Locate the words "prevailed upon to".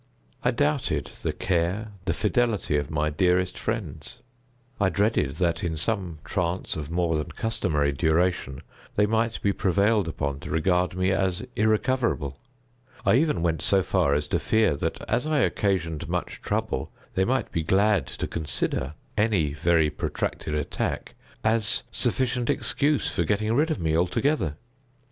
9.53-10.49